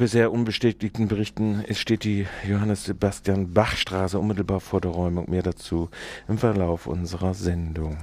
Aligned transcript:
bisher 0.00 0.32
unbestätigten 0.32 1.08
Berichten 1.08 1.62
steht 1.72 2.04
die 2.04 2.26
Johannes 2.48 2.84
Sebastian 2.84 3.52
Bach 3.52 3.76
Straße 3.76 4.18
unmittelbar 4.18 4.60
vor 4.60 4.80
der 4.80 4.92
Räumung. 4.92 5.28
Mehr 5.28 5.42
dazu 5.42 5.90
im 6.26 6.38
Verlauf 6.38 6.86
unserer 6.86 7.34
Sendung. 7.34 7.98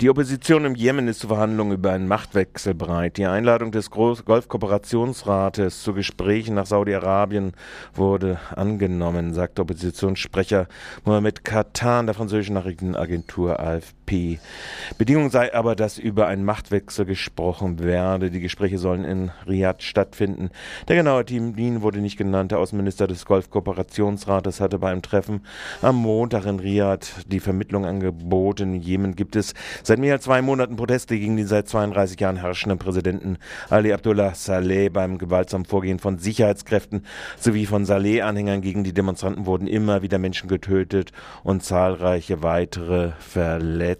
Die 0.00 0.08
Opposition 0.08 0.64
im 0.64 0.74
Jemen 0.74 1.06
ist 1.06 1.20
zu 1.20 1.28
Verhandlungen 1.28 1.72
über 1.74 1.92
einen 1.92 2.08
Machtwechsel 2.08 2.74
bereit. 2.74 3.18
Die 3.18 3.26
Einladung 3.26 3.70
des 3.70 3.90
Golfkooperationsrates 3.90 5.82
zu 5.82 5.92
Gesprächen 5.92 6.54
nach 6.54 6.66
Saudi-Arabien 6.66 7.52
wurde 7.94 8.40
angenommen, 8.56 9.34
sagt 9.34 9.60
Oppositionssprecher 9.60 10.66
Mohamed 11.04 11.44
Katan 11.44 12.06
der 12.06 12.14
französischen 12.14 12.54
Nachrichtenagentur 12.54 13.60
AFP. 13.60 14.03
Bedingung 14.98 15.30
sei 15.30 15.54
aber, 15.54 15.74
dass 15.74 15.98
über 15.98 16.26
einen 16.26 16.44
Machtwechsel 16.44 17.04
gesprochen 17.04 17.82
werde. 17.82 18.30
Die 18.30 18.40
Gespräche 18.40 18.78
sollen 18.78 19.04
in 19.04 19.30
Riyadh 19.46 19.82
stattfinden. 19.82 20.50
Der 20.88 20.96
genaue 20.96 21.24
Termin 21.24 21.82
wurde 21.82 22.00
nicht 22.00 22.16
genannt. 22.16 22.52
Der 22.52 22.58
Außenminister 22.58 23.06
des 23.06 23.24
Golfkooperationsrates 23.24 24.60
hatte 24.60 24.78
beim 24.78 25.02
Treffen 25.02 25.40
am 25.82 25.96
Montag 25.96 26.46
in 26.46 26.60
Riyadh 26.60 27.06
die 27.26 27.40
Vermittlung 27.40 27.84
angeboten. 27.84 28.74
In 28.74 28.80
Jemen 28.82 29.16
gibt 29.16 29.36
es 29.36 29.54
Seit 29.82 29.98
mehr 29.98 30.14
als 30.14 30.24
zwei 30.24 30.42
Monaten 30.42 30.76
Proteste 30.76 31.18
gegen 31.18 31.36
den 31.36 31.46
seit 31.46 31.68
32 31.68 32.18
Jahren 32.20 32.36
herrschenden 32.36 32.78
Präsidenten 32.78 33.38
Ali 33.70 33.92
Abdullah 33.92 34.34
Saleh 34.34 34.88
beim 34.88 35.18
gewaltsamen 35.18 35.66
Vorgehen 35.66 35.98
von 35.98 36.18
Sicherheitskräften 36.18 37.04
sowie 37.38 37.66
von 37.66 37.84
Saleh-Anhängern 37.84 38.60
gegen 38.60 38.84
die 38.84 38.92
Demonstranten 38.92 39.46
wurden 39.46 39.66
immer 39.66 40.02
wieder 40.02 40.18
Menschen 40.18 40.48
getötet 40.48 41.12
und 41.42 41.62
zahlreiche 41.62 42.42
weitere 42.42 43.12
verletzt. 43.18 43.93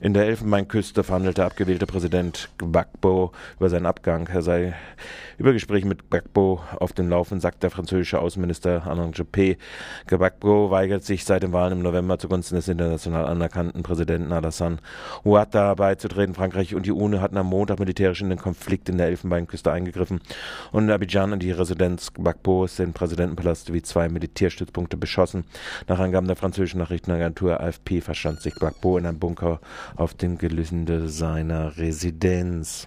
In 0.00 0.14
der 0.14 0.26
Elfenbeinküste 0.26 1.04
verhandelte 1.04 1.44
abgewählte 1.44 1.86
Präsident 1.86 2.48
Gbagbo 2.58 3.30
über 3.58 3.70
seinen 3.70 3.86
Abgang. 3.86 4.26
Er 4.26 4.42
sei 4.42 4.74
über 5.42 5.52
Gespräche 5.52 5.88
mit 5.88 6.08
Gbagbo 6.08 6.60
auf 6.78 6.92
dem 6.92 7.08
Laufen, 7.08 7.40
sagt 7.40 7.64
der 7.64 7.72
französische 7.72 8.20
Außenminister 8.20 8.86
Alain 8.86 9.10
Juppé. 9.10 9.56
Gbagbo 10.06 10.70
weigert 10.70 11.02
sich 11.02 11.24
seit 11.24 11.42
den 11.42 11.52
Wahlen 11.52 11.72
im 11.72 11.82
November 11.82 12.16
zugunsten 12.16 12.54
des 12.54 12.68
international 12.68 13.26
anerkannten 13.26 13.82
Präsidenten 13.82 14.30
Alassane 14.30 14.76
Ouattara 15.24 15.74
beizutreten. 15.74 16.36
Frankreich 16.36 16.76
und 16.76 16.86
die 16.86 16.92
UNO 16.92 17.20
hatten 17.20 17.36
am 17.36 17.48
Montag 17.48 17.80
militärisch 17.80 18.20
in 18.20 18.30
den 18.30 18.38
Konflikt 18.38 18.88
in 18.88 18.98
der 18.98 19.08
Elfenbeinküste 19.08 19.72
eingegriffen 19.72 20.20
und 20.70 20.84
in 20.84 20.92
Abidjan 20.92 21.32
und 21.32 21.42
die 21.42 21.50
Residenz 21.50 22.12
Gbagbos, 22.14 22.76
den 22.76 22.92
Präsidentenpalast 22.92 23.72
wie 23.72 23.82
zwei 23.82 24.08
Militärstützpunkte 24.08 24.96
beschossen. 24.96 25.42
Nach 25.88 25.98
Angaben 25.98 26.28
der 26.28 26.36
französischen 26.36 26.78
Nachrichtenagentur 26.78 27.58
AFP 27.58 28.00
verstand 28.00 28.42
sich 28.42 28.54
Gbagbo 28.54 28.96
in 28.96 29.06
einem 29.06 29.18
Bunker 29.18 29.58
auf 29.96 30.14
dem 30.14 30.38
Gelände 30.38 31.08
seiner 31.08 31.76
Residenz. 31.78 32.86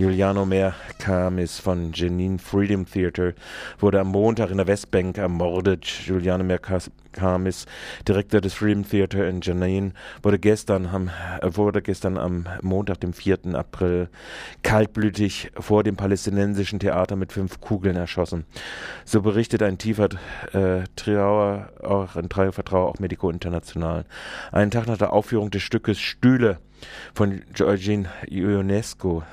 Giuliano 0.00 0.46
Mercamis 0.46 1.58
von 1.58 1.92
Jenin 1.92 2.38
Freedom 2.38 2.86
Theater 2.86 3.34
wurde 3.80 4.00
am 4.00 4.08
Montag 4.08 4.50
in 4.50 4.56
der 4.56 4.66
Westbank 4.66 5.18
ermordet. 5.18 5.86
Giuliano 6.06 6.42
Mercamis, 6.42 7.66
Direktor 8.08 8.40
des 8.40 8.54
Freedom 8.54 8.88
Theater 8.88 9.28
in 9.28 9.42
Jenin, 9.42 9.92
wurde 10.22 10.38
gestern 10.38 10.86
am, 10.86 11.10
wurde 11.42 11.82
gestern 11.82 12.16
am 12.16 12.46
Montag, 12.62 13.00
dem 13.00 13.12
4. 13.12 13.54
April, 13.54 14.08
kaltblütig 14.62 15.50
vor 15.60 15.82
dem 15.82 15.96
palästinensischen 15.96 16.80
Theater 16.80 17.16
mit 17.16 17.34
fünf 17.34 17.60
Kugeln 17.60 17.96
erschossen. 17.96 18.46
So 19.04 19.20
berichtet 19.20 19.62
ein 19.62 19.76
tiefer 19.76 20.08
äh, 20.54 20.84
Trauer, 20.96 21.68
auch 21.82 22.16
ein 22.16 22.30
Trauer 22.30 22.54
auch 22.72 22.98
Medico 23.00 23.28
International. 23.28 24.06
Einen 24.50 24.70
Tag 24.70 24.86
nach 24.86 24.96
der 24.96 25.12
Aufführung 25.12 25.50
des 25.50 25.60
Stückes 25.60 26.00
Stühle 26.00 26.56
von 27.12 27.42
Georgine 27.52 28.08
Ionesco 28.30 29.24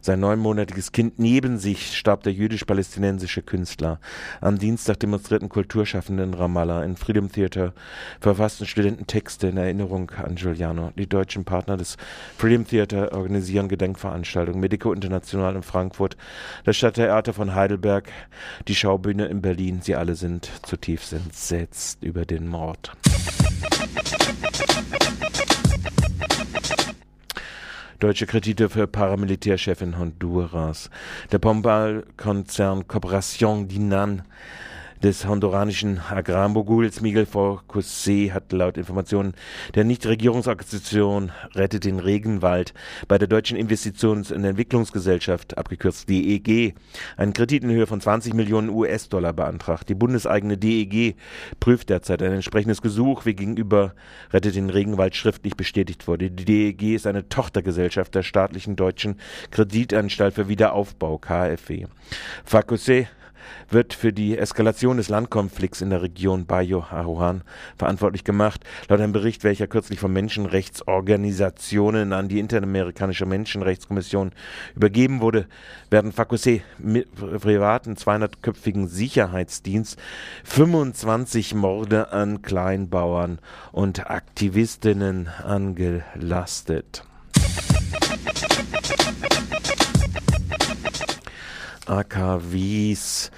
sein 0.00 0.20
neunmonatiges 0.20 0.92
Kind 0.92 1.18
neben 1.18 1.58
sich 1.58 1.96
starb 1.96 2.22
der 2.22 2.32
jüdisch-palästinensische 2.32 3.42
Künstler. 3.42 4.00
Am 4.40 4.58
Dienstag 4.58 5.00
demonstrierten 5.00 5.48
Kulturschaffende 5.48 6.22
in 6.22 6.34
Ramallah. 6.34 6.84
In 6.84 6.96
Freedom 6.96 7.30
Theater 7.30 7.72
verfassten 8.20 8.66
Studenten 8.66 9.06
Texte 9.06 9.48
in 9.48 9.56
Erinnerung 9.56 10.10
an 10.10 10.36
Giuliano. 10.36 10.92
Die 10.96 11.08
deutschen 11.08 11.44
Partner 11.44 11.76
des 11.76 11.96
Freedom 12.36 12.66
Theater 12.66 13.12
organisieren 13.12 13.68
Gedenkveranstaltungen. 13.68 14.60
Medico 14.60 14.92
International 14.92 15.56
in 15.56 15.62
Frankfurt, 15.62 16.16
das 16.64 16.76
Stadttheater 16.76 17.32
von 17.32 17.54
Heidelberg, 17.54 18.10
die 18.66 18.74
Schaubühne 18.74 19.26
in 19.26 19.42
Berlin. 19.42 19.80
Sie 19.82 19.94
alle 19.94 20.14
sind 20.14 20.50
zutiefst 20.62 21.12
entsetzt 21.12 22.02
über 22.02 22.24
den 22.24 22.48
Mord. 22.48 22.92
Deutsche 28.00 28.26
Kredite 28.26 28.68
für 28.68 28.86
Paramilitärchefin 28.86 29.98
Honduras. 29.98 30.88
Der 31.32 31.40
Pombal-Konzern 31.40 32.86
Corporación 32.86 33.66
Dinan 33.66 34.22
des 35.02 35.26
honduranischen 35.26 36.00
Agrarmoguls 36.10 37.00
Miguel 37.00 37.24
Forcosé 37.24 38.32
hat 38.32 38.52
laut 38.52 38.76
Informationen 38.76 39.34
der 39.74 39.84
Nichtregierungsorganisation 39.84 41.30
Rettet 41.54 41.84
den 41.84 42.00
Regenwald 42.00 42.74
bei 43.06 43.16
der 43.16 43.28
Deutschen 43.28 43.56
Investitions- 43.56 44.32
und 44.32 44.44
Entwicklungsgesellschaft, 44.44 45.56
abgekürzt 45.56 46.08
DEG, 46.08 46.74
einen 47.16 47.32
Kredit 47.32 47.62
in 47.62 47.70
Höhe 47.70 47.86
von 47.86 48.00
20 48.00 48.34
Millionen 48.34 48.70
US-Dollar 48.70 49.32
beantragt. 49.32 49.88
Die 49.88 49.94
bundeseigene 49.94 50.58
DEG 50.58 51.14
prüft 51.60 51.90
derzeit 51.90 52.22
ein 52.22 52.32
entsprechendes 52.32 52.82
Gesuch, 52.82 53.24
wie 53.24 53.34
gegenüber 53.34 53.94
Rettet 54.32 54.56
den 54.56 54.70
Regenwald 54.70 55.14
schriftlich 55.14 55.56
bestätigt 55.56 56.08
wurde. 56.08 56.30
Die 56.30 56.44
DEG 56.44 56.94
ist 56.94 57.06
eine 57.06 57.28
Tochtergesellschaft 57.28 58.14
der 58.14 58.24
staatlichen 58.24 58.74
deutschen 58.74 59.16
Kreditanstalt 59.52 60.34
für 60.34 60.48
Wiederaufbau, 60.48 61.18
KfW. 61.18 61.86
Fakose 62.44 63.06
wird 63.70 63.94
für 63.94 64.12
die 64.12 64.36
Eskalation 64.36 64.96
des 64.96 65.08
Landkonflikts 65.08 65.80
in 65.80 65.90
der 65.90 66.02
Region 66.02 66.46
Bayo 66.46 66.84
Aruhan 66.90 67.42
verantwortlich 67.76 68.24
gemacht. 68.24 68.64
Laut 68.88 69.00
einem 69.00 69.12
Bericht, 69.12 69.44
welcher 69.44 69.66
kürzlich 69.66 70.00
von 70.00 70.12
Menschenrechtsorganisationen 70.12 72.12
an 72.12 72.28
die 72.28 72.40
Interamerikanische 72.40 73.26
Menschenrechtskommission 73.26 74.32
übergeben 74.74 75.20
wurde, 75.20 75.46
werden 75.90 76.12
Fakuse 76.12 76.60
privaten 77.40 77.94
200-köpfigen 77.94 78.88
Sicherheitsdienst 78.88 79.98
25 80.44 81.54
Morde 81.54 82.12
an 82.12 82.42
Kleinbauern 82.42 83.38
und 83.72 84.10
Aktivistinnen 84.10 85.28
angelastet. 85.44 87.04
AKWs. 91.88 93.30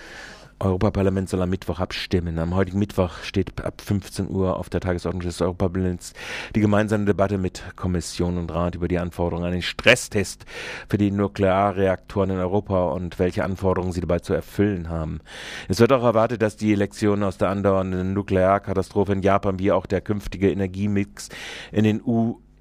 Europaparlament 0.62 1.28
soll 1.28 1.40
am 1.40 1.48
Mittwoch 1.48 1.80
abstimmen. 1.80 2.38
Am 2.38 2.54
heutigen 2.54 2.78
Mittwoch 2.78 3.22
steht 3.22 3.64
ab 3.64 3.80
15 3.80 4.28
Uhr 4.28 4.58
auf 4.58 4.68
der 4.68 4.80
Tagesordnung 4.80 5.22
des 5.22 5.40
Europaparlaments 5.40 6.12
die 6.54 6.60
gemeinsame 6.60 7.06
Debatte 7.06 7.38
mit 7.38 7.62
Kommission 7.76 8.36
und 8.36 8.52
Rat 8.52 8.74
über 8.74 8.86
die 8.86 8.98
Anforderungen 8.98 9.46
an 9.46 9.52
den 9.52 9.62
Stresstest 9.62 10.44
für 10.86 10.98
die 10.98 11.10
Nuklearreaktoren 11.10 12.30
in 12.30 12.38
Europa 12.38 12.90
und 12.90 13.18
welche 13.18 13.42
Anforderungen 13.42 13.92
sie 13.92 14.02
dabei 14.02 14.18
zu 14.18 14.34
erfüllen 14.34 14.90
haben. 14.90 15.20
Es 15.68 15.80
wird 15.80 15.92
auch 15.92 16.04
erwartet, 16.04 16.42
dass 16.42 16.56
die 16.56 16.74
Lektionen 16.74 17.24
aus 17.24 17.38
der 17.38 17.48
andauernden 17.48 18.12
Nuklearkatastrophe 18.12 19.12
in 19.12 19.22
Japan 19.22 19.58
wie 19.58 19.72
auch 19.72 19.86
der 19.86 20.02
künftige 20.02 20.50
Energiemix 20.50 21.30
in 21.72 21.84
den 21.84 22.02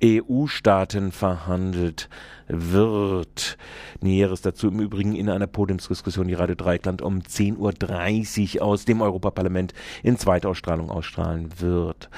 EU-Staaten 0.01 1.11
verhandelt 1.11 2.07
wird. 2.49 3.57
Näheres 4.01 4.41
dazu 4.41 4.67
im 4.67 4.79
Übrigen 4.79 5.15
in 5.15 5.29
einer 5.29 5.47
Podiumsdiskussion, 5.47 6.27
die 6.27 6.33
Radio 6.33 6.55
Dreikland 6.55 7.01
um 7.01 7.19
10.30 7.19 8.57
Uhr 8.57 8.63
aus 8.63 8.85
dem 8.85 9.01
Europaparlament 9.01 9.73
in 10.03 10.17
Zweitausstrahlung 10.17 10.89
ausstrahlen 10.89 11.49
wird. 11.59 12.09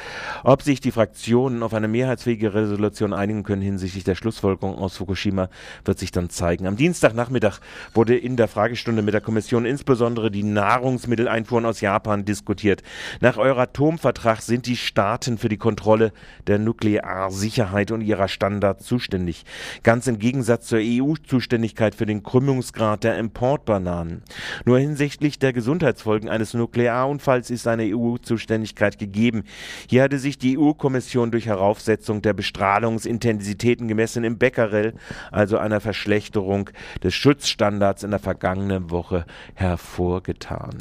Ob 0.44 0.62
sich 0.62 0.80
die 0.80 0.92
Fraktionen 0.92 1.64
auf 1.64 1.74
eine 1.74 1.88
mehrheitsfähige 1.88 2.54
Resolution 2.54 3.14
einigen 3.14 3.44
können 3.44 3.62
hinsichtlich 3.62 4.04
der 4.04 4.16
Schlussfolgerung 4.16 4.76
aus 4.76 4.98
Fukushima, 4.98 5.50
wird 5.86 6.00
sich 6.00 6.12
dann 6.12 6.30
zeigen. 6.30 6.66
Am 6.66 6.78
Dienstagnachmittag 6.78 7.60
wurde 7.94 8.16
in 8.16 8.38
der 8.38 8.48
Fragestunde 8.48 9.02
mit 9.02 9.14
der 9.14 9.22
Kommission 9.22 9.66
insbesondere 9.66 10.32
die 10.32 10.44
Nahrungsmitteleinfuhren 10.44 11.66
aus 11.66 11.82
Japan 11.82 12.24
diskutiert. 12.24 12.84
Nach 13.20 13.38
Euratom-Vertrag 13.38 14.42
sind 14.42 14.66
die 14.66 14.78
Staaten 14.78 15.38
für 15.38 15.50
die 15.50 15.58
Kontrolle 15.58 16.14
der 16.48 16.60
Nuklearsicherheit 16.60 17.92
und 17.92 18.02
ihrer 18.02 18.28
Standards 18.28 18.86
zuständig. 18.86 19.44
Ganz 19.84 20.08
im 20.08 20.21
Gegensatz 20.22 20.68
zur 20.68 20.80
EU-Zuständigkeit 20.82 21.96
für 21.96 22.06
den 22.06 22.24
Krümmungsgrad 22.24 23.04
der 23.04 23.18
Importbananen. 23.18 24.24
Nur 24.64 24.80
hinsichtlich 24.80 25.38
der 25.40 25.52
Gesundheitsfolgen 25.52 26.30
eines 26.30 26.54
Nuklearunfalls 26.54 27.50
ist 27.50 27.68
eine 27.68 27.84
EU-Zuständigkeit 27.94 28.98
gegeben. 28.98 29.44
Hier 29.90 30.04
hatte 30.04 30.20
sich 30.20 30.38
die 30.38 30.58
EU-Kommission 30.58 31.32
durch 31.32 31.48
Heraufsetzung 31.48 32.22
der 32.22 32.34
Bestrahlungsintensitäten 32.34 33.90
gemessen 33.90 34.24
im 34.24 34.38
Becquerel, 34.38 34.94
also 35.32 35.58
einer 35.58 35.82
Verschlechterung 35.82 36.70
des 37.04 37.14
Schutzstandards 37.14 38.04
in 38.04 38.12
der 38.12 38.20
vergangenen 38.20 38.92
Woche, 38.92 39.26
hervorgetan. 39.56 40.78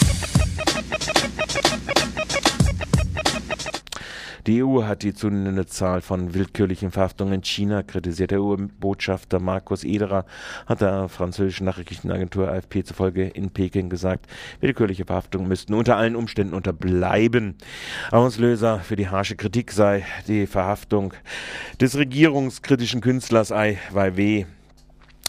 Die 4.51 4.65
EU 4.65 4.83
hat 4.83 5.05
die 5.05 5.15
zunehmende 5.15 5.65
Zahl 5.65 6.01
von 6.01 6.35
willkürlichen 6.35 6.91
Verhaftungen 6.91 7.35
in 7.35 7.45
China 7.45 7.85
kritisiert. 7.85 8.33
Der 8.33 8.43
EU-Botschafter 8.43 9.39
Markus 9.39 9.85
Ederer 9.85 10.27
hat 10.67 10.81
der 10.81 11.09
französischen 11.09 11.67
Nachrichtenagentur 11.67 12.49
AFP 12.49 12.83
zufolge 12.83 13.29
in 13.29 13.51
Peking 13.51 13.91
gesagt, 13.91 14.27
willkürliche 14.59 15.05
Verhaftungen 15.05 15.47
müssten 15.47 15.73
unter 15.73 15.97
allen 15.97 16.17
Umständen 16.17 16.53
unterbleiben. 16.53 17.59
Auslöser 18.11 18.81
für 18.81 18.97
die 18.97 19.09
harsche 19.09 19.37
Kritik 19.37 19.71
sei 19.71 20.05
die 20.27 20.49
Verhaftung 20.49 21.15
des 21.81 21.97
regierungskritischen 21.97 23.01
Künstlers 23.03 23.53
Ai 23.53 23.79
Weiwei 23.93 24.47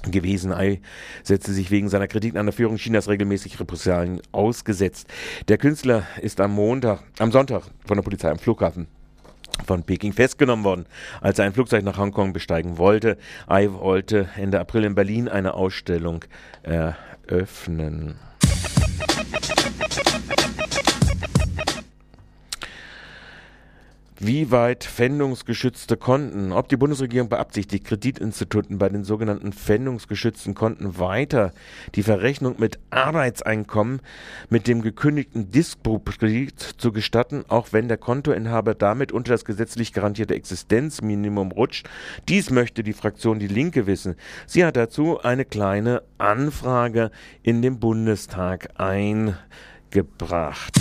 gewesen. 0.09 0.51
Ai 0.51 0.81
setzte 1.21 1.53
sich 1.53 1.69
wegen 1.69 1.89
seiner 1.89 2.07
Kritik 2.07 2.35
an 2.37 2.47
der 2.47 2.53
Führung 2.53 2.77
Chinas 2.77 3.07
regelmäßig 3.07 3.59
Repressalien 3.59 4.19
ausgesetzt. 4.31 5.07
Der 5.47 5.59
Künstler 5.59 6.07
ist 6.19 6.41
am 6.41 6.55
Montag, 6.55 7.03
am 7.19 7.31
Sonntag 7.31 7.65
von 7.85 7.97
der 7.97 8.01
Polizei 8.01 8.31
am 8.31 8.39
Flughafen 8.39 8.87
von 9.65 9.83
Peking 9.83 10.13
festgenommen 10.13 10.65
worden, 10.65 10.85
als 11.21 11.39
er 11.39 11.45
ein 11.45 11.53
Flugzeug 11.53 11.83
nach 11.83 11.97
Hongkong 11.97 12.33
besteigen 12.33 12.77
wollte. 12.77 13.17
Ai 13.47 13.71
wollte 13.71 14.29
Ende 14.35 14.59
April 14.59 14.83
in 14.83 14.95
Berlin 14.95 15.27
eine 15.27 15.53
Ausstellung 15.53 16.25
eröffnen. 16.63 18.15
Wie 24.23 24.51
weit 24.51 24.83
pfändungsgeschützte 24.83 25.97
Konten, 25.97 26.51
ob 26.51 26.69
die 26.69 26.77
Bundesregierung 26.77 27.27
beabsichtigt, 27.27 27.85
Kreditinstituten 27.85 28.77
bei 28.77 28.87
den 28.87 29.03
sogenannten 29.03 29.51
pfändungsgeschützten 29.51 30.53
Konten 30.53 30.99
weiter 30.99 31.53
die 31.95 32.03
Verrechnung 32.03 32.53
mit 32.59 32.77
Arbeitseinkommen 32.91 33.99
mit 34.51 34.67
dem 34.67 34.83
gekündigten 34.83 35.49
Dispo-Kredit 35.49 36.59
zu 36.77 36.91
gestatten, 36.91 37.45
auch 37.47 37.69
wenn 37.71 37.87
der 37.87 37.97
Kontoinhaber 37.97 38.75
damit 38.75 39.11
unter 39.11 39.31
das 39.31 39.43
gesetzlich 39.43 39.91
garantierte 39.91 40.35
Existenzminimum 40.35 41.51
rutscht. 41.51 41.89
Dies 42.29 42.51
möchte 42.51 42.83
die 42.83 42.93
Fraktion 42.93 43.39
Die 43.39 43.47
Linke 43.47 43.87
wissen. 43.87 44.13
Sie 44.45 44.63
hat 44.63 44.75
dazu 44.75 45.19
eine 45.19 45.45
kleine 45.45 46.03
Anfrage 46.19 47.09
in 47.41 47.63
den 47.63 47.79
Bundestag 47.79 48.69
eingebracht. 48.79 50.77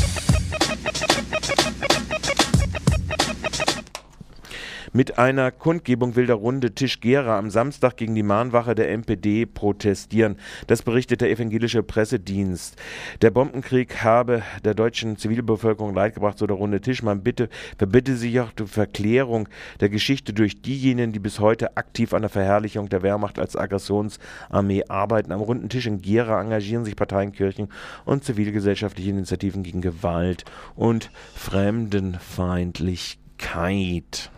Mit 4.92 5.19
einer 5.19 5.52
Kundgebung 5.52 6.16
will 6.16 6.26
der 6.26 6.34
runde 6.34 6.75
Tisch 6.75 6.98
Gera 6.98 7.38
am 7.38 7.48
Samstag 7.48 7.96
gegen 7.96 8.16
die 8.16 8.25
Mahnwache 8.25 8.75
der 8.75 8.90
MPD 8.90 9.46
protestieren. 9.46 10.34
Das 10.66 10.82
berichtet 10.82 11.20
der 11.20 11.31
evangelische 11.31 11.84
Pressedienst. 11.84 12.75
Der 13.22 13.31
Bombenkrieg 13.31 14.02
habe 14.02 14.42
der 14.64 14.75
deutschen 14.75 15.16
Zivilbevölkerung 15.16 15.94
Leid 15.94 16.14
gebracht, 16.14 16.38
so 16.38 16.48
der 16.48 16.56
runde 16.56 16.81
Tisch. 16.81 17.04
Man 17.04 17.22
bitte, 17.22 17.48
verbitte 17.78 18.16
sich 18.16 18.40
auch 18.40 18.50
die 18.50 18.66
Verklärung 18.66 19.48
der 19.78 19.90
Geschichte 19.90 20.32
durch 20.32 20.60
diejenigen, 20.60 21.12
die 21.12 21.20
bis 21.20 21.38
heute 21.38 21.76
aktiv 21.76 22.12
an 22.12 22.22
der 22.22 22.28
Verherrlichung 22.28 22.88
der 22.88 23.02
Wehrmacht 23.02 23.38
als 23.38 23.54
Aggressionsarmee 23.54 24.87
arbeiten. 24.88 25.31
Am 25.31 25.40
runden 25.40 25.69
Tisch 25.69 25.87
in 25.87 26.02
Gera 26.02 26.40
engagieren 26.40 26.84
sich 26.84 26.96
Parteien, 26.96 27.31
Kirchen 27.31 27.69
und 28.04 28.25
zivilgesellschaftliche 28.25 29.10
Initiativen 29.10 29.62
gegen 29.62 29.82
Gewalt 29.82 30.44
und 30.75 31.12
Fremdenfeindlichkeit. 31.37 34.32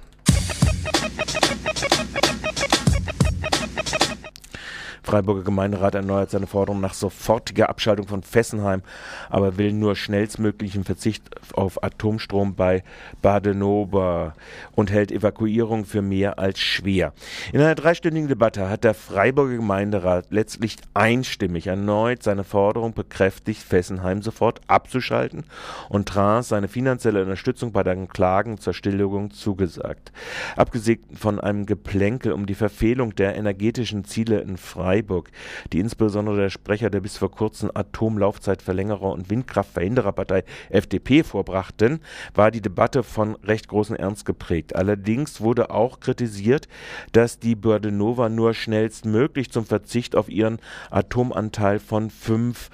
Freiburger 5.05 5.43
Gemeinderat 5.43 5.97
erneuert 5.97 6.31
seine 6.31 6.47
Forderung 6.47 6.81
nach 6.81 6.95
sofortiger 6.95 7.69
Abschaltung 7.69 8.07
von 8.07 8.23
Fessenheim, 8.23 8.83
aber 9.31 9.59
will 9.59 9.73
nur 9.73 9.97
schnellstmöglichen 9.97 10.85
Verzicht 10.85 11.25
auf 11.55 11.83
Atomstrom 11.83 12.55
bei 12.55 12.85
Badenober 13.21 14.35
und 14.77 14.93
hält 14.93 15.11
Evakuierung 15.11 15.85
für 15.85 16.03
mehr 16.03 16.39
als 16.39 16.61
schwer. 16.61 17.13
In 17.53 17.61
einer 17.61 17.75
dreistündigen 17.75 18.29
Debatte 18.29 18.69
hat 18.69 18.85
der 18.85 18.95
Freiburger 18.95 19.57
Gemeinderat 19.57 20.27
letztlich 20.31 20.77
einstimmig 20.95 21.67
erneut 21.67 22.23
seine 22.23 22.45
Forderung 22.45 22.95
bekräftigt, 22.95 23.61
Fessenheim 23.61 24.23
sofort 24.23 24.61
abzuschalten 24.69 25.45
und 25.89 26.09
Trans 26.09 26.49
seine 26.49 26.69
finanzielle 26.69 27.23
Unterstützung 27.23 27.73
bei 27.73 27.83
den 27.83 28.09
Klagen 28.09 28.59
zur 28.59 28.73
Stilllegung 28.73 29.33
zugesagt. 29.33 30.13
Abgesehen 30.57 31.01
von 31.15 31.41
einem 31.41 31.67
Geplänkel 31.67 32.33
um 32.33 32.47
die 32.47 32.55
Verfehlung 32.55 33.15
der 33.17 33.37
energetischen 33.37 34.05
Ziele 34.05 34.41
in 34.41 34.57
Freiburg 34.57 34.92
Freiburg, 34.93 35.31
die 35.73 35.81
insbesondere 35.81 36.37
der 36.37 36.51
Sprecher 36.51 36.91
der 36.91 37.01
bis 37.01 37.17
vor 37.17 37.31
kurzem 37.31 37.71
Atomlaufzeitverlängerer 37.73 39.11
und 39.11 39.31
Windkraftverhindererpartei 39.31 40.45
FDP 40.69 41.23
vorbrachten, 41.23 42.01
war 42.35 42.51
die 42.51 42.61
Debatte 42.61 43.03
von 43.03 43.37
recht 43.37 43.69
großem 43.69 43.97
Ernst 43.97 44.27
geprägt. 44.27 44.77
Allerdings 44.77 45.41
wurde 45.41 45.71
auch 45.71 45.99
kritisiert, 46.01 46.69
dass 47.13 47.39
die 47.39 47.55
Bördenova 47.55 48.29
nur 48.29 48.53
schnellstmöglich 48.53 49.51
zum 49.51 49.65
Verzicht 49.65 50.15
auf 50.15 50.29
ihren 50.29 50.59
Atomanteil 50.91 51.79
von 51.79 52.11
5, 52.11 52.69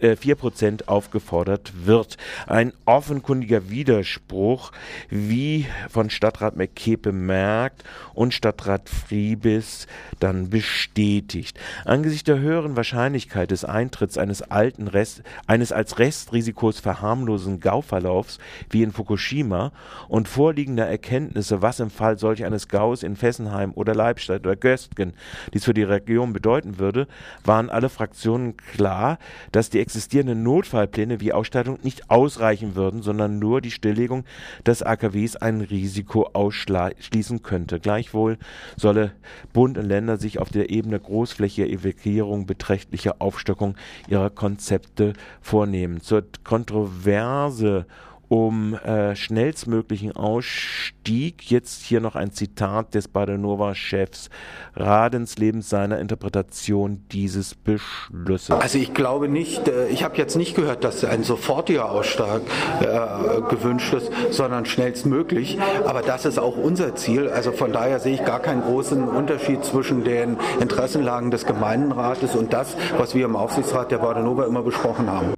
äh, 0.00 0.16
4 0.16 0.34
Prozent 0.34 0.88
aufgefordert 0.88 1.86
wird. 1.86 2.16
Ein 2.48 2.72
offenkundiger 2.86 3.70
Widerspruch, 3.70 4.72
wie 5.10 5.66
von 5.88 6.10
Stadtrat 6.10 6.56
McKee 6.56 6.96
bemerkt 6.96 7.84
und 8.14 8.34
Stadtrat 8.34 8.88
Friebis 8.88 9.86
dann 10.18 10.50
bestätigt 10.50 11.35
bestätigt. 11.36 11.58
Angesichts 11.84 12.24
der 12.24 12.38
höheren 12.38 12.76
Wahrscheinlichkeit 12.76 13.50
des 13.50 13.64
Eintritts 13.64 14.18
eines 14.18 14.42
alten 14.42 14.88
Rest, 14.88 15.22
eines 15.46 15.72
als 15.72 15.98
Restrisikos 15.98 16.80
verharmlosen 16.80 17.60
Gauverlaufs 17.60 18.38
wie 18.70 18.82
in 18.82 18.92
Fukushima 18.92 19.72
und 20.08 20.28
vorliegender 20.28 20.86
Erkenntnisse, 20.86 21.62
was 21.62 21.80
im 21.80 21.90
Fall 21.90 22.18
solch 22.18 22.44
eines 22.44 22.68
Gaus 22.68 23.02
in 23.02 23.16
Fessenheim 23.16 23.72
oder 23.74 23.94
Leibstadt 23.94 24.46
oder 24.46 24.56
Göstgen 24.56 25.12
dies 25.52 25.64
für 25.64 25.74
die 25.74 25.82
Region 25.82 26.32
bedeuten 26.32 26.78
würde, 26.78 27.06
waren 27.44 27.70
alle 27.70 27.88
Fraktionen 27.88 28.56
klar, 28.56 29.18
dass 29.52 29.70
die 29.70 29.80
existierenden 29.80 30.42
Notfallpläne 30.42 31.20
wie 31.20 31.32
Ausstattung 31.32 31.78
nicht 31.82 32.10
ausreichen 32.10 32.74
würden, 32.74 33.02
sondern 33.02 33.38
nur 33.38 33.60
die 33.60 33.70
Stilllegung 33.70 34.24
des 34.66 34.82
AKWs 34.82 35.36
ein 35.36 35.60
Risiko 35.60 36.30
ausschließen 36.32 37.42
könnte. 37.42 37.80
Gleichwohl 37.80 38.38
solle 38.76 39.12
Bund 39.52 39.78
und 39.78 39.86
Länder 39.86 40.16
sich 40.16 40.38
auf 40.38 40.50
der 40.50 40.70
Ebene 40.70 40.98
groß 40.98 41.25
großflächige 41.26 41.68
Evakuierung 41.68 42.46
beträchtliche 42.46 43.20
Aufstockung 43.20 43.74
ihrer 44.08 44.30
Konzepte 44.30 45.14
vornehmen. 45.40 46.00
Zur 46.00 46.22
Kontroverse 46.44 47.86
um 48.28 48.74
äh, 48.74 49.14
schnellstmöglichen 49.14 50.12
Ausstieg. 50.16 51.50
Jetzt 51.50 51.82
hier 51.82 52.00
noch 52.00 52.16
ein 52.16 52.32
Zitat 52.32 52.94
des 52.94 53.08
Badenova-Chefs 53.08 54.30
Radenslebens 54.74 55.68
seiner 55.68 55.98
Interpretation 55.98 57.04
dieses 57.12 57.54
Beschlusses. 57.54 58.50
Also 58.50 58.78
ich 58.78 58.94
glaube 58.94 59.28
nicht, 59.28 59.68
äh, 59.68 59.88
ich 59.88 60.02
habe 60.04 60.16
jetzt 60.16 60.36
nicht 60.36 60.54
gehört, 60.54 60.84
dass 60.84 61.04
ein 61.04 61.22
sofortiger 61.22 61.90
Ausstieg 61.90 62.06
äh, 62.06 63.42
gewünscht 63.50 63.92
ist, 63.92 64.10
sondern 64.30 64.64
schnellstmöglich. 64.64 65.58
Aber 65.84 66.02
das 66.02 66.24
ist 66.24 66.38
auch 66.38 66.56
unser 66.56 66.94
Ziel. 66.94 67.28
Also 67.28 67.52
von 67.52 67.72
daher 67.72 68.00
sehe 68.00 68.14
ich 68.14 68.24
gar 68.24 68.40
keinen 68.40 68.62
großen 68.62 69.08
Unterschied 69.08 69.64
zwischen 69.64 70.04
den 70.04 70.36
Interessenlagen 70.60 71.30
des 71.30 71.46
Gemeindenrates 71.46 72.34
und 72.34 72.52
das, 72.52 72.76
was 72.96 73.14
wir 73.14 73.24
im 73.24 73.36
Aufsichtsrat 73.36 73.90
der 73.90 73.98
Badenova 73.98 74.46
immer 74.46 74.62
besprochen 74.62 75.10
haben. 75.10 75.34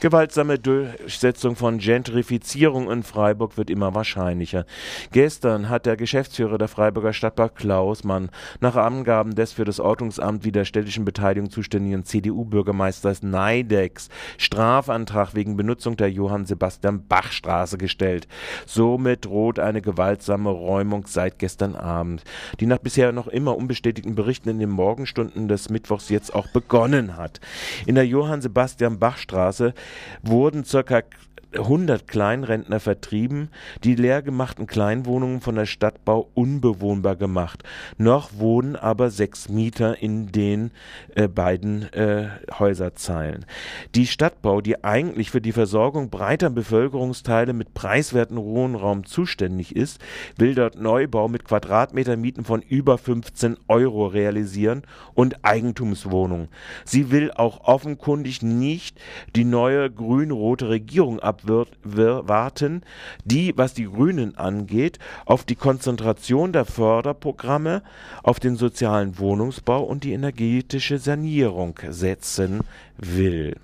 Gewaltsame 0.00 0.58
Durchsetzung 0.58 1.56
von 1.56 1.76
Gentrifizierung 1.76 2.90
in 2.90 3.02
Freiburg 3.02 3.58
wird 3.58 3.68
immer 3.68 3.94
wahrscheinlicher. 3.94 4.64
Gestern 5.12 5.68
hat 5.68 5.84
der 5.84 5.98
Geschäftsführer 5.98 6.56
der 6.56 6.68
Freiburger 6.68 7.12
Stadtpark 7.12 7.54
Klausmann 7.56 8.30
nach 8.60 8.76
Angaben 8.76 9.34
des 9.34 9.52
für 9.52 9.66
das 9.66 9.78
Ordnungsamt 9.78 10.42
wie 10.46 10.52
der 10.52 10.64
städtischen 10.64 11.04
Beteiligung 11.04 11.50
zuständigen 11.50 12.06
CDU-Bürgermeisters 12.06 13.22
Neidex 13.22 14.08
Strafantrag 14.38 15.34
wegen 15.34 15.58
Benutzung 15.58 15.98
der 15.98 16.10
Johann 16.10 16.46
Sebastian 16.46 17.06
Bach 17.06 17.30
Straße 17.30 17.76
gestellt. 17.76 18.26
Somit 18.64 19.26
droht 19.26 19.58
eine 19.58 19.82
gewaltsame 19.82 20.48
Räumung 20.48 21.08
seit 21.08 21.38
gestern 21.38 21.74
Abend, 21.74 22.24
die 22.58 22.64
nach 22.64 22.78
bisher 22.78 23.12
noch 23.12 23.28
immer 23.28 23.54
unbestätigten 23.54 24.14
Berichten 24.14 24.48
in 24.48 24.60
den 24.60 24.70
Morgenstunden 24.70 25.46
des 25.46 25.68
Mittwochs 25.68 26.08
jetzt 26.08 26.34
auch 26.34 26.48
begonnen 26.48 27.18
hat. 27.18 27.38
In 27.84 27.96
der 27.96 28.06
Johann 28.06 28.40
Sebastian 28.40 28.98
Bach 28.98 29.18
Straße 29.18 29.74
wurden 30.22 30.64
circa 30.64 31.02
100 31.52 32.06
Kleinrentner 32.06 32.78
vertrieben, 32.78 33.48
die 33.82 33.96
leergemachten 33.96 34.66
Kleinwohnungen 34.66 35.40
von 35.40 35.56
der 35.56 35.66
Stadtbau 35.66 36.30
unbewohnbar 36.34 37.16
gemacht. 37.16 37.64
Noch 37.98 38.30
wohnen 38.36 38.76
aber 38.76 39.10
sechs 39.10 39.48
Mieter 39.48 40.00
in 40.00 40.30
den 40.30 40.70
äh, 41.14 41.26
beiden 41.26 41.92
äh, 41.92 42.28
Häuserzeilen. 42.58 43.46
Die 43.94 44.06
Stadtbau, 44.06 44.60
die 44.60 44.84
eigentlich 44.84 45.30
für 45.30 45.40
die 45.40 45.52
Versorgung 45.52 46.08
breiter 46.10 46.50
Bevölkerungsteile 46.50 47.52
mit 47.52 47.74
preiswerten 47.74 48.36
Wohnraum 48.36 49.04
zuständig 49.04 49.74
ist, 49.74 50.00
will 50.36 50.54
dort 50.54 50.80
Neubau 50.80 51.28
mit 51.28 51.44
Quadratmetermieten 51.44 52.44
von 52.44 52.62
über 52.62 52.96
15 52.96 53.56
Euro 53.66 54.06
realisieren 54.06 54.82
und 55.14 55.44
Eigentumswohnungen. 55.44 56.48
Sie 56.84 57.10
will 57.10 57.32
auch 57.32 57.64
offenkundig 57.64 58.42
nicht 58.42 59.00
die 59.34 59.44
neue 59.44 59.90
grün-rote 59.90 60.68
Regierung 60.68 61.18
ab 61.18 61.39
abwarten, 61.44 62.82
die, 63.24 63.56
was 63.56 63.74
die 63.74 63.84
Grünen 63.84 64.36
angeht, 64.36 64.98
auf 65.24 65.44
die 65.44 65.56
Konzentration 65.56 66.52
der 66.52 66.64
Förderprogramme, 66.64 67.82
auf 68.22 68.40
den 68.40 68.56
sozialen 68.56 69.18
Wohnungsbau 69.18 69.82
und 69.82 70.04
die 70.04 70.12
energetische 70.12 70.98
Sanierung 70.98 71.78
setzen 71.88 72.60
will. 72.96 73.56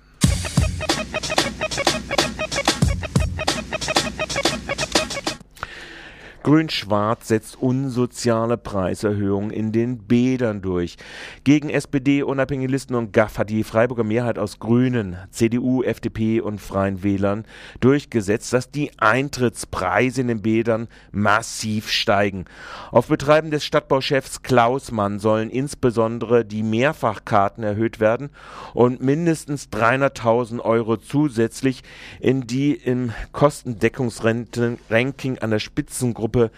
Grün-Schwarz 6.47 7.27
setzt 7.27 7.61
unsoziale 7.61 8.55
Preiserhöhungen 8.55 9.51
in 9.51 9.73
den 9.73 9.97
Bädern 9.97 10.61
durch. 10.61 10.95
Gegen 11.43 11.69
SPD, 11.69 12.23
unabhängige 12.23 12.71
Listen 12.71 12.95
und 12.95 13.11
GAF 13.11 13.37
hat 13.37 13.49
die 13.49 13.65
Freiburger 13.65 14.05
Mehrheit 14.05 14.39
aus 14.39 14.57
Grünen, 14.57 15.17
CDU, 15.29 15.83
FDP 15.83 16.39
und 16.39 16.61
Freien 16.61 17.03
Wählern 17.03 17.43
durchgesetzt, 17.81 18.53
dass 18.53 18.71
die 18.71 18.97
Eintrittspreise 18.97 20.21
in 20.21 20.29
den 20.29 20.41
Bädern 20.41 20.87
massiv 21.11 21.89
steigen. 21.89 22.45
Auf 22.91 23.07
Betreiben 23.07 23.51
des 23.51 23.65
Stadtbauchefs 23.65 24.41
Klausmann 24.41 25.19
sollen 25.19 25.49
insbesondere 25.49 26.45
die 26.45 26.63
Mehrfachkarten 26.63 27.65
erhöht 27.65 27.99
werden 27.99 28.29
und 28.73 29.03
mindestens 29.03 29.67
300.000 29.67 30.61
Euro 30.61 30.95
zusätzlich 30.95 31.83
in 32.21 32.47
die 32.47 32.73
im 32.73 33.11
Kostendeckungsranking 33.33 35.39
an 35.39 35.51
der 35.51 35.59
Spitzengruppe 35.59 36.36
Gruppe 36.37 36.51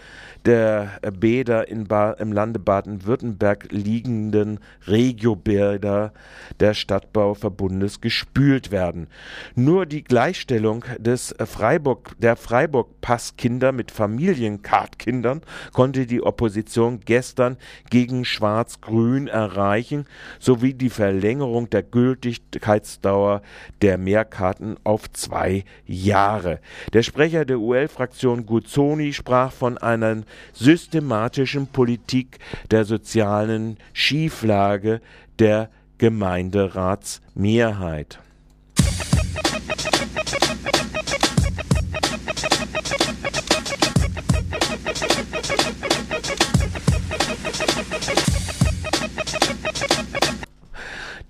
der 0.46 1.00
Bäder 1.18 1.68
in 1.68 1.86
ba 1.86 2.12
im 2.12 2.32
Lande 2.32 2.58
Baden-Württemberg 2.58 3.66
liegenden 3.70 4.58
Regiobäder 4.86 6.14
der 6.60 6.72
Stadtbauverbundes 6.72 8.00
gespült 8.00 8.70
werden. 8.70 9.08
Nur 9.54 9.84
die 9.84 10.02
Gleichstellung 10.02 10.84
des 10.98 11.34
Freiburg, 11.44 12.16
der 12.18 12.36
Freiburg-Passkinder 12.36 13.72
mit 13.72 13.90
Familienkartkindern 13.90 15.42
konnte 15.74 16.06
die 16.06 16.22
Opposition 16.22 17.00
gestern 17.04 17.58
gegen 17.90 18.24
Schwarz-Grün 18.24 19.28
erreichen, 19.28 20.06
sowie 20.38 20.72
die 20.72 20.90
Verlängerung 20.90 21.68
der 21.68 21.82
Gültigkeitsdauer 21.82 23.42
der 23.82 23.98
Mehrkarten 23.98 24.76
auf 24.84 25.10
zwei 25.12 25.64
Jahre. 25.84 26.60
Der 26.94 27.02
Sprecher 27.02 27.44
der 27.44 27.58
UL-Fraktion 27.58 28.46
Guzzoni 28.46 29.12
sprach 29.12 29.52
von 29.52 29.69
einer 29.78 30.22
systematischen 30.52 31.66
Politik 31.66 32.38
der 32.70 32.84
sozialen 32.84 33.78
Schieflage 33.92 35.00
der 35.38 35.70
Gemeinderatsmehrheit. 35.98 38.20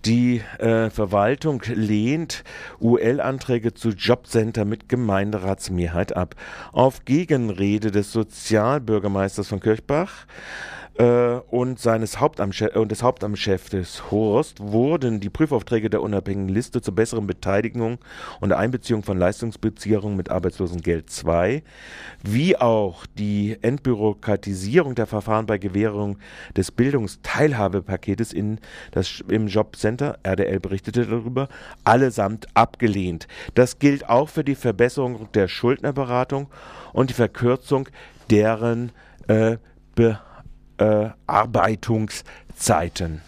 Die 0.06 0.40
äh, 0.58 0.88
Verwaltung 0.88 1.62
lehnt 1.66 2.42
UL-Anträge 2.80 3.74
zu 3.74 3.90
Jobcenter 3.90 4.64
mit 4.64 4.88
Gemeinderatsmehrheit 4.88 6.16
ab. 6.16 6.36
Auf 6.72 7.04
Gegenrede 7.04 7.90
des 7.90 8.10
Sozialbürgermeisters 8.10 9.48
von 9.48 9.60
Kirchbach 9.60 10.26
äh, 10.94 11.40
und 11.50 11.78
seines 11.78 12.20
Hauptamtschef, 12.20 12.74
und 12.76 12.90
des 12.90 13.02
Hauptamtschefs 13.02 14.10
Horst 14.10 14.60
wurden 14.60 15.20
die 15.20 15.30
Prüfaufträge 15.30 15.90
der 15.90 16.02
unabhängigen 16.02 16.48
Liste 16.48 16.80
zur 16.80 16.94
besseren 16.94 17.26
Beteiligung 17.26 17.98
und 18.40 18.52
Einbeziehung 18.52 19.02
von 19.02 19.18
Leistungsbeziehungen 19.18 20.16
mit 20.16 20.30
Arbeitslosengeld 20.30 21.10
2, 21.10 21.62
wie 22.22 22.56
auch 22.56 23.06
die 23.06 23.56
Entbürokratisierung 23.62 24.94
der 24.94 25.06
Verfahren 25.06 25.46
bei 25.46 25.58
Gewährung 25.58 26.18
des 26.56 26.72
Bildungsteilhabepaketes 26.72 28.32
in 28.32 28.58
das, 28.90 29.22
im 29.28 29.46
Jobcenter, 29.46 30.18
RDL 30.22 30.60
berichtete 30.60 31.06
darüber, 31.06 31.48
allesamt 31.84 32.48
abgelehnt. 32.54 33.28
Das 33.54 33.78
gilt 33.78 34.08
auch 34.08 34.28
für 34.28 34.44
die 34.44 34.54
Verbesserung 34.54 35.28
der 35.34 35.48
Schuldnerberatung 35.48 36.48
und 36.92 37.10
die 37.10 37.14
Verkürzung 37.14 37.88
deren 38.30 38.92
äh, 39.28 39.56
Behandlung 39.94 40.24
äh, 40.24 40.29
Arbeitungszeiten. 41.26 43.22